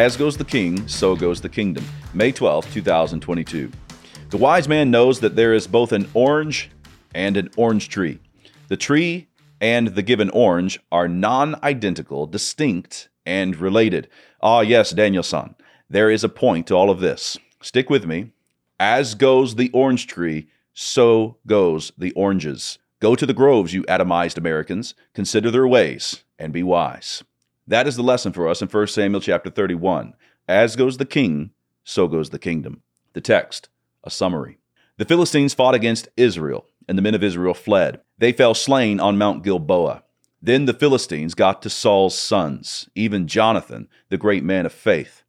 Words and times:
As 0.00 0.16
goes 0.16 0.38
the 0.38 0.46
king, 0.46 0.88
so 0.88 1.14
goes 1.14 1.42
the 1.42 1.48
kingdom. 1.50 1.84
May 2.14 2.32
12, 2.32 2.72
2022. 2.72 3.70
The 4.30 4.36
wise 4.38 4.66
man 4.66 4.90
knows 4.90 5.20
that 5.20 5.36
there 5.36 5.52
is 5.52 5.66
both 5.66 5.92
an 5.92 6.08
orange 6.14 6.70
and 7.14 7.36
an 7.36 7.50
orange 7.54 7.90
tree. 7.90 8.18
The 8.68 8.78
tree 8.78 9.28
and 9.60 9.88
the 9.88 10.00
given 10.00 10.30
orange 10.30 10.80
are 10.90 11.06
non 11.06 11.62
identical, 11.62 12.26
distinct, 12.26 13.10
and 13.26 13.54
related. 13.56 14.08
Ah, 14.40 14.60
yes, 14.62 14.92
Daniel-san, 14.92 15.54
there 15.90 16.10
is 16.10 16.24
a 16.24 16.30
point 16.30 16.66
to 16.68 16.74
all 16.74 16.88
of 16.88 17.00
this. 17.00 17.36
Stick 17.60 17.90
with 17.90 18.06
me. 18.06 18.32
As 18.78 19.14
goes 19.14 19.56
the 19.56 19.70
orange 19.74 20.06
tree, 20.06 20.48
so 20.72 21.36
goes 21.46 21.92
the 21.98 22.12
oranges. 22.12 22.78
Go 23.00 23.14
to 23.14 23.26
the 23.26 23.34
groves, 23.34 23.74
you 23.74 23.82
atomized 23.82 24.38
Americans. 24.38 24.94
Consider 25.12 25.50
their 25.50 25.68
ways 25.68 26.24
and 26.38 26.54
be 26.54 26.62
wise. 26.62 27.22
That 27.70 27.86
is 27.86 27.94
the 27.94 28.02
lesson 28.02 28.32
for 28.32 28.48
us 28.48 28.60
in 28.60 28.66
1 28.66 28.86
Samuel 28.88 29.20
chapter 29.20 29.48
31. 29.48 30.14
As 30.48 30.74
goes 30.74 30.96
the 30.96 31.04
king, 31.04 31.52
so 31.84 32.08
goes 32.08 32.30
the 32.30 32.38
kingdom. 32.40 32.82
The 33.12 33.20
text, 33.20 33.68
a 34.02 34.10
summary. 34.10 34.58
The 34.96 35.04
Philistines 35.04 35.54
fought 35.54 35.76
against 35.76 36.08
Israel, 36.16 36.66
and 36.88 36.98
the 36.98 37.02
men 37.02 37.14
of 37.14 37.22
Israel 37.22 37.54
fled. 37.54 38.00
They 38.18 38.32
fell 38.32 38.54
slain 38.54 38.98
on 38.98 39.18
Mount 39.18 39.44
Gilboa. 39.44 40.02
Then 40.42 40.64
the 40.64 40.74
Philistines 40.74 41.36
got 41.36 41.62
to 41.62 41.70
Saul's 41.70 42.18
sons, 42.18 42.90
even 42.96 43.28
Jonathan, 43.28 43.88
the 44.08 44.18
great 44.18 44.42
man 44.42 44.66
of 44.66 44.72
faith. 44.72 45.22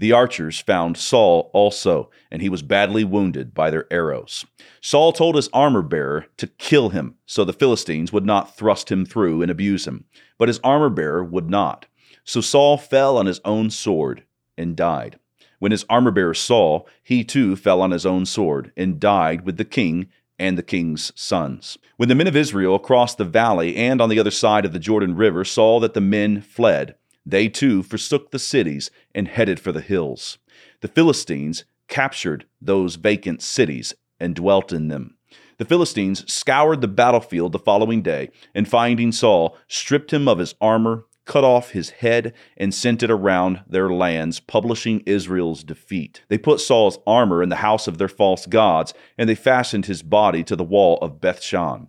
The 0.00 0.12
archers 0.12 0.60
found 0.60 0.96
Saul 0.96 1.50
also, 1.52 2.10
and 2.30 2.40
he 2.40 2.48
was 2.48 2.62
badly 2.62 3.02
wounded 3.02 3.52
by 3.52 3.70
their 3.70 3.92
arrows. 3.92 4.44
Saul 4.80 5.12
told 5.12 5.34
his 5.34 5.48
armor 5.52 5.82
bearer 5.82 6.26
to 6.36 6.46
kill 6.46 6.90
him, 6.90 7.16
so 7.26 7.44
the 7.44 7.52
Philistines 7.52 8.12
would 8.12 8.24
not 8.24 8.56
thrust 8.56 8.92
him 8.92 9.04
through 9.04 9.42
and 9.42 9.50
abuse 9.50 9.88
him. 9.88 10.04
But 10.38 10.48
his 10.48 10.60
armor 10.62 10.88
bearer 10.88 11.24
would 11.24 11.50
not. 11.50 11.86
So 12.22 12.40
Saul 12.40 12.78
fell 12.78 13.16
on 13.16 13.26
his 13.26 13.40
own 13.44 13.70
sword 13.70 14.22
and 14.56 14.76
died. 14.76 15.18
When 15.58 15.72
his 15.72 15.84
armor 15.90 16.12
bearer 16.12 16.34
saw, 16.34 16.84
he 17.02 17.24
too 17.24 17.56
fell 17.56 17.82
on 17.82 17.90
his 17.90 18.06
own 18.06 18.24
sword 18.24 18.70
and 18.76 19.00
died 19.00 19.44
with 19.44 19.56
the 19.56 19.64
king 19.64 20.08
and 20.38 20.56
the 20.56 20.62
king's 20.62 21.10
sons. 21.16 21.78
When 21.96 22.08
the 22.08 22.14
men 22.14 22.28
of 22.28 22.36
Israel 22.36 22.78
crossed 22.78 23.18
the 23.18 23.24
valley 23.24 23.74
and 23.74 24.00
on 24.00 24.08
the 24.08 24.20
other 24.20 24.30
side 24.30 24.64
of 24.64 24.72
the 24.72 24.78
Jordan 24.78 25.16
River 25.16 25.44
saw 25.44 25.80
that 25.80 25.94
the 25.94 26.00
men 26.00 26.40
fled, 26.40 26.94
they 27.30 27.48
too 27.48 27.82
forsook 27.82 28.30
the 28.30 28.38
cities 28.38 28.90
and 29.14 29.28
headed 29.28 29.60
for 29.60 29.72
the 29.72 29.80
hills. 29.80 30.38
The 30.80 30.88
Philistines 30.88 31.64
captured 31.86 32.46
those 32.60 32.96
vacant 32.96 33.42
cities 33.42 33.94
and 34.18 34.34
dwelt 34.34 34.72
in 34.72 34.88
them. 34.88 35.16
The 35.58 35.64
Philistines 35.64 36.30
scoured 36.32 36.80
the 36.80 36.88
battlefield 36.88 37.52
the 37.52 37.58
following 37.58 38.00
day, 38.00 38.30
and 38.54 38.68
finding 38.68 39.10
Saul, 39.10 39.56
stripped 39.66 40.12
him 40.12 40.28
of 40.28 40.38
his 40.38 40.54
armor 40.60 41.04
cut 41.28 41.44
off 41.44 41.70
his 41.70 41.90
head 41.90 42.32
and 42.56 42.74
sent 42.74 43.02
it 43.02 43.10
around 43.10 43.60
their 43.68 43.90
lands, 43.90 44.40
publishing 44.40 45.02
Israel's 45.06 45.62
defeat. 45.62 46.22
They 46.28 46.38
put 46.38 46.58
Saul's 46.58 46.98
armor 47.06 47.42
in 47.42 47.50
the 47.50 47.56
house 47.56 47.86
of 47.86 47.98
their 47.98 48.08
false 48.08 48.46
gods, 48.46 48.94
and 49.16 49.28
they 49.28 49.34
fastened 49.36 49.86
his 49.86 50.02
body 50.02 50.42
to 50.44 50.56
the 50.56 50.64
wall 50.64 50.98
of 51.02 51.20
Bethshan. 51.20 51.88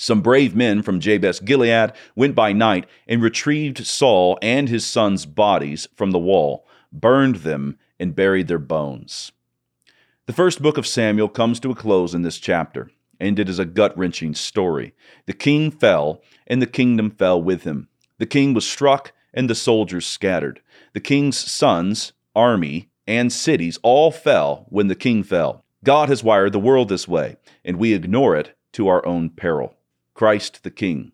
Some 0.00 0.22
brave 0.22 0.56
men 0.56 0.80
from 0.80 0.98
Jabesh 0.98 1.44
Gilead 1.44 1.92
went 2.16 2.34
by 2.34 2.54
night 2.54 2.86
and 3.06 3.20
retrieved 3.20 3.84
Saul 3.86 4.38
and 4.40 4.66
his 4.66 4.86
sons' 4.86 5.26
bodies 5.26 5.88
from 5.94 6.10
the 6.10 6.18
wall, 6.18 6.66
burned 6.90 7.36
them, 7.36 7.76
and 7.98 8.16
buried 8.16 8.48
their 8.48 8.58
bones. 8.58 9.30
The 10.24 10.32
first 10.32 10.62
book 10.62 10.78
of 10.78 10.86
Samuel 10.86 11.28
comes 11.28 11.60
to 11.60 11.70
a 11.70 11.74
close 11.74 12.14
in 12.14 12.22
this 12.22 12.38
chapter, 12.38 12.90
and 13.20 13.38
it 13.38 13.46
is 13.46 13.58
a 13.58 13.66
gut 13.66 13.96
wrenching 13.96 14.34
story. 14.34 14.94
The 15.26 15.34
king 15.34 15.70
fell, 15.70 16.22
and 16.46 16.62
the 16.62 16.66
kingdom 16.66 17.10
fell 17.10 17.42
with 17.42 17.64
him. 17.64 17.88
The 18.16 18.24
king 18.24 18.54
was 18.54 18.66
struck, 18.66 19.12
and 19.34 19.50
the 19.50 19.54
soldiers 19.54 20.06
scattered. 20.06 20.62
The 20.94 21.00
king's 21.00 21.36
sons, 21.36 22.14
army, 22.34 22.88
and 23.06 23.30
cities 23.30 23.78
all 23.82 24.10
fell 24.10 24.64
when 24.70 24.86
the 24.86 24.94
king 24.94 25.22
fell. 25.22 25.62
God 25.84 26.08
has 26.08 26.24
wired 26.24 26.52
the 26.52 26.58
world 26.58 26.88
this 26.88 27.06
way, 27.06 27.36
and 27.66 27.76
we 27.76 27.92
ignore 27.92 28.34
it 28.34 28.56
to 28.72 28.88
our 28.88 29.04
own 29.04 29.28
peril. 29.28 29.74
Christ 30.20 30.64
the 30.64 30.70
King. 30.70 31.12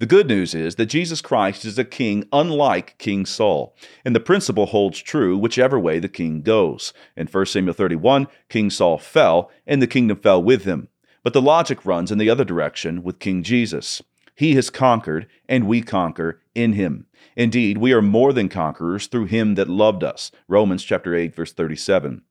The 0.00 0.06
good 0.06 0.26
news 0.26 0.56
is 0.56 0.74
that 0.74 0.86
Jesus 0.86 1.20
Christ 1.20 1.64
is 1.64 1.78
a 1.78 1.84
king 1.84 2.26
unlike 2.32 2.98
King 2.98 3.26
Saul, 3.26 3.76
and 4.04 4.12
the 4.12 4.18
principle 4.18 4.66
holds 4.66 4.98
true 5.00 5.38
whichever 5.38 5.78
way 5.78 6.00
the 6.00 6.08
king 6.08 6.42
goes. 6.42 6.92
In 7.16 7.28
1 7.28 7.46
Samuel 7.46 7.74
31, 7.74 8.26
King 8.48 8.70
Saul 8.70 8.98
fell, 8.98 9.52
and 9.68 9.80
the 9.80 9.86
kingdom 9.86 10.18
fell 10.18 10.42
with 10.42 10.64
him. 10.64 10.88
But 11.22 11.32
the 11.32 11.40
logic 11.40 11.86
runs 11.86 12.10
in 12.10 12.18
the 12.18 12.28
other 12.28 12.44
direction 12.44 13.04
with 13.04 13.20
King 13.20 13.44
Jesus. 13.44 14.02
He 14.34 14.56
has 14.56 14.68
conquered, 14.68 15.28
and 15.48 15.68
we 15.68 15.80
conquer 15.80 16.40
in 16.56 16.72
him. 16.72 17.06
Indeed, 17.36 17.78
we 17.78 17.92
are 17.92 18.02
more 18.02 18.32
than 18.32 18.48
conquerors 18.48 19.06
through 19.06 19.26
him 19.26 19.54
that 19.54 19.68
loved 19.68 20.02
us. 20.02 20.32
Romans 20.48 20.82
chapter 20.82 21.14
8 21.14 21.32
verse 21.36 21.52
37. 21.52 22.22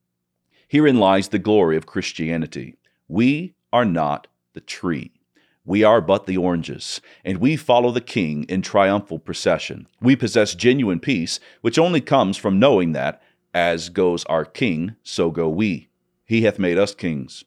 Herein 0.68 0.98
lies 0.98 1.28
the 1.28 1.38
glory 1.38 1.78
of 1.78 1.86
Christianity. 1.86 2.76
We 3.08 3.54
are 3.72 3.86
not 3.86 4.26
the 4.52 4.60
tree. 4.60 5.13
We 5.66 5.82
are 5.82 6.00
but 6.00 6.26
the 6.26 6.36
oranges, 6.36 7.00
and 7.24 7.38
we 7.38 7.56
follow 7.56 7.90
the 7.90 8.00
King 8.00 8.44
in 8.44 8.60
triumphal 8.60 9.18
procession. 9.18 9.86
We 10.00 10.14
possess 10.14 10.54
genuine 10.54 11.00
peace, 11.00 11.40
which 11.62 11.78
only 11.78 12.02
comes 12.02 12.36
from 12.36 12.58
knowing 12.58 12.92
that, 12.92 13.22
as 13.54 13.88
goes 13.88 14.24
our 14.26 14.44
King, 14.44 14.96
so 15.02 15.30
go 15.30 15.48
we. 15.48 15.88
He 16.26 16.42
hath 16.42 16.58
made 16.58 16.78
us 16.78 16.94
kings. 16.94 17.44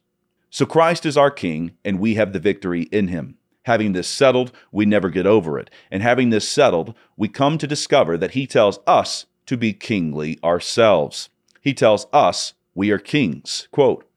So 0.50 0.66
Christ 0.66 1.06
is 1.06 1.16
our 1.16 1.30
King, 1.30 1.72
and 1.84 2.00
we 2.00 2.14
have 2.14 2.32
the 2.32 2.40
victory 2.40 2.82
in 2.90 3.08
him. 3.08 3.36
Having 3.68 3.92
this 3.92 4.08
settled, 4.08 4.50
we 4.72 4.86
never 4.86 5.10
get 5.10 5.26
over 5.26 5.58
it. 5.58 5.68
And 5.90 6.02
having 6.02 6.30
this 6.30 6.48
settled, 6.48 6.94
we 7.18 7.28
come 7.28 7.58
to 7.58 7.66
discover 7.66 8.16
that 8.16 8.30
He 8.30 8.46
tells 8.46 8.78
us 8.86 9.26
to 9.44 9.58
be 9.58 9.74
kingly 9.74 10.38
ourselves. 10.42 11.28
He 11.60 11.74
tells 11.74 12.06
us 12.10 12.54
we 12.74 12.90
are 12.90 12.98
kings. 12.98 13.68
Quote, 13.70 14.08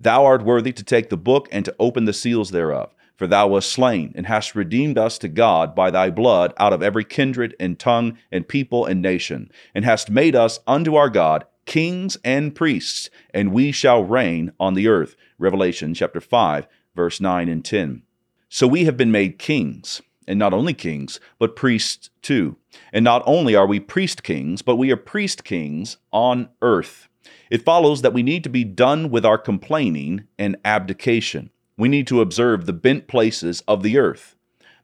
Thou 0.00 0.24
art 0.24 0.42
worthy 0.42 0.72
to 0.72 0.82
take 0.82 1.08
the 1.08 1.16
book 1.16 1.48
and 1.52 1.64
to 1.64 1.76
open 1.78 2.04
the 2.04 2.12
seals 2.12 2.50
thereof. 2.50 2.95
For 3.16 3.26
thou 3.26 3.48
wast 3.48 3.70
slain, 3.70 4.12
and 4.14 4.26
hast 4.26 4.54
redeemed 4.54 4.98
us 4.98 5.16
to 5.18 5.28
God 5.28 5.74
by 5.74 5.90
thy 5.90 6.10
blood 6.10 6.52
out 6.58 6.72
of 6.72 6.82
every 6.82 7.04
kindred 7.04 7.56
and 7.58 7.78
tongue 7.78 8.18
and 8.30 8.46
people 8.46 8.84
and 8.84 9.00
nation, 9.00 9.50
and 9.74 9.84
hast 9.84 10.10
made 10.10 10.36
us 10.36 10.60
unto 10.66 10.94
our 10.96 11.08
God 11.08 11.46
kings 11.66 12.16
and 12.24 12.54
priests, 12.54 13.10
and 13.34 13.52
we 13.52 13.72
shall 13.72 14.04
reign 14.04 14.52
on 14.58 14.74
the 14.74 14.88
earth. 14.88 15.16
Revelation 15.38 15.92
chapter 15.92 16.20
5, 16.20 16.66
verse 16.94 17.20
9 17.20 17.48
and 17.48 17.64
10. 17.64 18.02
So 18.48 18.66
we 18.66 18.84
have 18.84 18.96
been 18.96 19.10
made 19.10 19.38
kings, 19.38 20.00
and 20.26 20.38
not 20.38 20.54
only 20.54 20.72
kings, 20.72 21.20
but 21.38 21.56
priests 21.56 22.10
too. 22.22 22.56
And 22.92 23.04
not 23.04 23.22
only 23.26 23.54
are 23.54 23.66
we 23.66 23.80
priest 23.80 24.22
kings, 24.22 24.62
but 24.62 24.76
we 24.76 24.90
are 24.92 24.96
priest 24.96 25.44
kings 25.44 25.98
on 26.12 26.48
earth. 26.62 27.08
It 27.50 27.64
follows 27.64 28.02
that 28.02 28.12
we 28.12 28.22
need 28.22 28.44
to 28.44 28.50
be 28.50 28.64
done 28.64 29.10
with 29.10 29.26
our 29.26 29.38
complaining 29.38 30.28
and 30.38 30.56
abdication. 30.64 31.50
We 31.76 31.88
need 31.88 32.06
to 32.06 32.20
observe 32.20 32.64
the 32.64 32.72
bent 32.72 33.06
places 33.06 33.62
of 33.68 33.82
the 33.82 33.98
earth. 33.98 34.34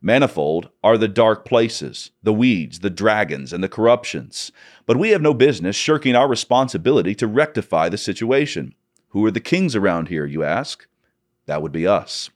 Manifold 0.02 0.68
are 0.82 0.98
the 0.98 1.08
dark 1.08 1.44
places, 1.44 2.10
the 2.22 2.32
weeds, 2.32 2.80
the 2.80 2.90
dragons, 2.90 3.52
and 3.52 3.62
the 3.62 3.68
corruptions. 3.68 4.50
But 4.84 4.96
we 4.96 5.10
have 5.10 5.22
no 5.22 5.32
business 5.32 5.76
shirking 5.76 6.16
our 6.16 6.28
responsibility 6.28 7.14
to 7.14 7.26
rectify 7.26 7.88
the 7.88 7.96
situation. 7.96 8.74
Who 9.10 9.24
are 9.24 9.30
the 9.30 9.40
kings 9.40 9.76
around 9.76 10.08
here, 10.08 10.26
you 10.26 10.42
ask? 10.42 10.86
That 11.46 11.62
would 11.62 11.72
be 11.72 11.86
us. 11.86 12.30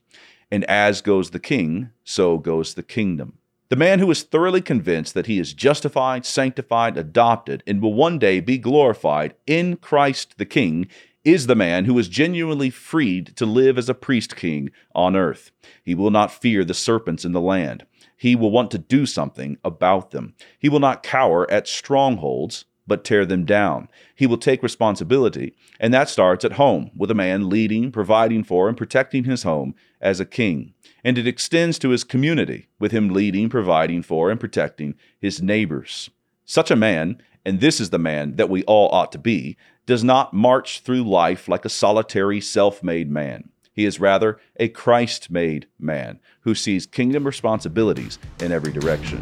And 0.49 0.63
as 0.65 1.01
goes 1.01 1.31
the 1.31 1.39
king, 1.39 1.89
so 2.03 2.37
goes 2.37 2.73
the 2.73 2.83
kingdom. 2.83 3.37
The 3.69 3.75
man 3.75 3.99
who 3.99 4.09
is 4.09 4.23
thoroughly 4.23 4.61
convinced 4.61 5.13
that 5.13 5.25
he 5.25 5.39
is 5.39 5.53
justified, 5.53 6.25
sanctified, 6.25 6.95
adopted, 6.95 7.63
and 7.67 7.81
will 7.81 7.93
one 7.93 8.17
day 8.17 8.39
be 8.39 8.57
glorified 8.57 9.35
in 9.45 9.75
Christ 9.75 10.35
the 10.37 10.45
King 10.45 10.87
is 11.27 11.47
the 11.47 11.55
man 11.55 11.83
who 11.83 11.99
is 11.99 12.07
genuinely 12.07 12.69
freed 12.69 13.35
to 13.35 13.45
live 13.45 13.77
as 13.77 13.89
a 13.89 13.93
priest 13.93 14.37
king 14.37 14.69
on 14.95 15.13
earth. 15.13 15.51
He 15.83 15.93
will 15.93 16.09
not 16.09 16.31
fear 16.31 16.63
the 16.63 16.73
serpents 16.73 17.25
in 17.25 17.33
the 17.33 17.41
land. 17.41 17.85
He 18.15 18.33
will 18.33 18.49
want 18.49 18.71
to 18.71 18.77
do 18.77 19.05
something 19.05 19.57
about 19.61 20.11
them. 20.11 20.35
He 20.57 20.69
will 20.69 20.79
not 20.79 21.03
cower 21.03 21.49
at 21.51 21.67
strongholds, 21.67 22.63
but 22.87 23.03
tear 23.03 23.25
them 23.25 23.43
down. 23.43 23.89
He 24.15 24.25
will 24.25 24.37
take 24.37 24.63
responsibility, 24.63 25.53
and 25.81 25.93
that 25.93 26.07
starts 26.07 26.45
at 26.45 26.53
home 26.53 26.91
with 26.95 27.11
a 27.11 27.15
man 27.15 27.49
leading, 27.49 27.91
providing 27.91 28.45
for, 28.45 28.69
and 28.69 28.77
protecting 28.77 29.25
his 29.25 29.43
home 29.43 29.75
as 29.99 30.21
a 30.21 30.25
king. 30.25 30.73
And 31.03 31.17
it 31.17 31.27
extends 31.27 31.77
to 31.79 31.89
his 31.89 32.05
community, 32.05 32.67
with 32.79 32.93
him 32.93 33.09
leading, 33.09 33.49
providing 33.49 34.01
for, 34.01 34.31
and 34.31 34.39
protecting 34.39 34.95
his 35.19 35.41
neighbors. 35.41 36.09
Such 36.45 36.71
a 36.71 36.77
man, 36.77 37.21
and 37.47 37.61
this 37.61 37.79
is 37.79 37.91
the 37.91 37.97
man 37.97 38.35
that 38.35 38.49
we 38.49 38.61
all 38.65 38.89
ought 38.89 39.13
to 39.13 39.17
be, 39.17 39.55
does 39.85 40.03
not 40.03 40.33
march 40.33 40.81
through 40.81 41.01
life 41.01 41.47
like 41.47 41.63
a 41.63 41.69
solitary, 41.69 42.41
self 42.41 42.83
made 42.83 43.09
man. 43.09 43.47
He 43.71 43.85
is 43.85 44.01
rather 44.01 44.37
a 44.57 44.67
Christ 44.67 45.31
made 45.31 45.65
man 45.79 46.19
who 46.41 46.53
sees 46.53 46.85
kingdom 46.85 47.25
responsibilities 47.25 48.19
in 48.41 48.51
every 48.51 48.73
direction. 48.73 49.21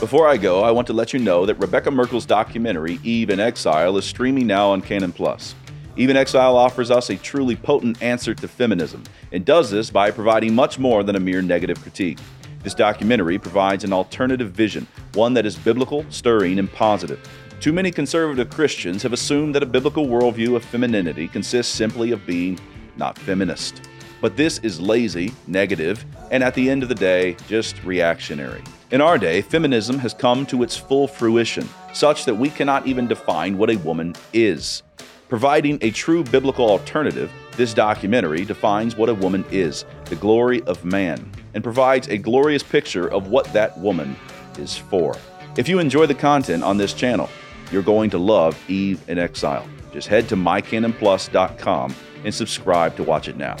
Before 0.00 0.26
I 0.26 0.36
go, 0.36 0.64
I 0.64 0.72
want 0.72 0.88
to 0.88 0.92
let 0.92 1.12
you 1.12 1.20
know 1.20 1.46
that 1.46 1.60
Rebekah 1.60 1.92
Merkle's 1.92 2.26
documentary, 2.26 2.98
Eve 3.04 3.30
in 3.30 3.38
Exile, 3.38 3.96
is 3.96 4.04
streaming 4.04 4.48
now 4.48 4.70
on 4.70 4.82
Canon 4.82 5.12
Plus. 5.12 5.54
Eve 5.96 6.10
in 6.10 6.16
Exile 6.16 6.56
offers 6.56 6.90
us 6.90 7.08
a 7.08 7.16
truly 7.16 7.54
potent 7.54 8.02
answer 8.02 8.34
to 8.34 8.48
feminism 8.48 9.04
and 9.30 9.44
does 9.44 9.70
this 9.70 9.90
by 9.90 10.10
providing 10.10 10.56
much 10.56 10.80
more 10.80 11.04
than 11.04 11.14
a 11.14 11.20
mere 11.20 11.40
negative 11.40 11.80
critique. 11.80 12.18
This 12.62 12.74
documentary 12.74 13.38
provides 13.38 13.82
an 13.82 13.92
alternative 13.92 14.52
vision, 14.52 14.86
one 15.14 15.34
that 15.34 15.46
is 15.46 15.56
biblical, 15.56 16.06
stirring, 16.10 16.58
and 16.58 16.72
positive. 16.72 17.20
Too 17.60 17.72
many 17.72 17.90
conservative 17.90 18.50
Christians 18.50 19.02
have 19.02 19.12
assumed 19.12 19.54
that 19.54 19.62
a 19.62 19.66
biblical 19.66 20.06
worldview 20.06 20.54
of 20.54 20.64
femininity 20.64 21.28
consists 21.28 21.74
simply 21.74 22.12
of 22.12 22.24
being 22.26 22.58
not 22.96 23.18
feminist. 23.18 23.88
But 24.20 24.36
this 24.36 24.58
is 24.60 24.80
lazy, 24.80 25.32
negative, 25.48 26.04
and 26.30 26.44
at 26.44 26.54
the 26.54 26.70
end 26.70 26.84
of 26.84 26.88
the 26.88 26.94
day, 26.94 27.36
just 27.48 27.82
reactionary. 27.82 28.62
In 28.92 29.00
our 29.00 29.18
day, 29.18 29.42
feminism 29.42 29.98
has 29.98 30.14
come 30.14 30.46
to 30.46 30.62
its 30.62 30.76
full 30.76 31.08
fruition, 31.08 31.68
such 31.92 32.24
that 32.26 32.34
we 32.34 32.50
cannot 32.50 32.86
even 32.86 33.08
define 33.08 33.58
what 33.58 33.70
a 33.70 33.76
woman 33.78 34.14
is. 34.32 34.84
Providing 35.28 35.78
a 35.80 35.90
true 35.90 36.22
biblical 36.22 36.70
alternative, 36.70 37.32
this 37.56 37.74
documentary 37.74 38.44
defines 38.44 38.94
what 38.96 39.08
a 39.08 39.14
woman 39.14 39.44
is, 39.50 39.84
the 40.04 40.16
glory 40.16 40.62
of 40.62 40.84
man, 40.84 41.32
and 41.54 41.62
provides 41.62 42.08
a 42.08 42.18
glorious 42.18 42.62
picture 42.62 43.08
of 43.08 43.28
what 43.28 43.52
that 43.52 43.78
woman 43.78 44.16
is 44.58 44.76
for. 44.76 45.16
If 45.56 45.68
you 45.68 45.78
enjoy 45.78 46.06
the 46.06 46.14
content 46.14 46.62
on 46.62 46.76
this 46.76 46.94
channel, 46.94 47.28
you're 47.70 47.82
going 47.82 48.10
to 48.10 48.18
love 48.18 48.58
Eve 48.70 49.02
in 49.08 49.18
Exile. 49.18 49.66
Just 49.92 50.08
head 50.08 50.28
to 50.30 50.36
mycanonplus.com 50.36 51.94
and 52.24 52.34
subscribe 52.34 52.96
to 52.96 53.02
watch 53.02 53.28
it 53.28 53.36
now. 53.36 53.56